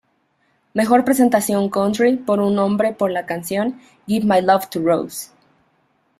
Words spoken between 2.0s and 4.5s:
Por un Hombre por la canción "Give My